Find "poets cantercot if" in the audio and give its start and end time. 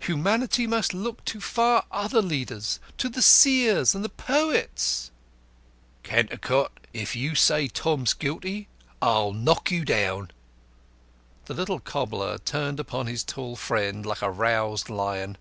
4.08-7.14